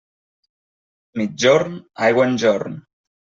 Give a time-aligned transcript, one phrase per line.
[1.21, 1.75] Migjorn,
[2.09, 2.81] aigua enjorn.